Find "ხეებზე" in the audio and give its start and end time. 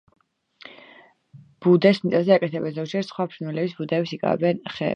4.69-4.89